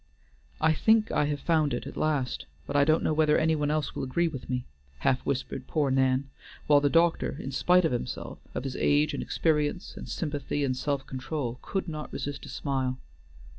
"I 0.59 0.73
think 0.73 1.11
I 1.11 1.25
have 1.25 1.39
found 1.39 1.75
it 1.75 1.85
at 1.85 1.95
last, 1.95 2.47
but 2.65 2.75
I 2.75 2.83
don't 2.85 3.03
know 3.03 3.13
whether 3.13 3.37
any 3.37 3.55
one 3.55 3.69
else 3.69 3.93
will 3.93 4.01
agree 4.03 4.27
with 4.27 4.49
me," 4.49 4.65
half 5.01 5.19
whispered 5.27 5.67
poor 5.67 5.91
Nan; 5.91 6.27
while 6.65 6.81
the 6.81 6.89
doctor, 6.89 7.37
in 7.39 7.51
spite 7.51 7.85
of 7.85 7.91
himself, 7.91 8.39
of 8.55 8.63
his 8.63 8.75
age, 8.77 9.13
and 9.13 9.21
experience, 9.21 9.95
and 9.95 10.09
sympathy, 10.09 10.63
and 10.65 10.75
self 10.75 11.05
control, 11.05 11.59
could 11.61 11.87
not 11.87 12.11
resist 12.11 12.47
a 12.47 12.49
smile. 12.49 12.97